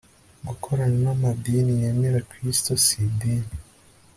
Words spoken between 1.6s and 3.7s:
yemera Kristo Si idini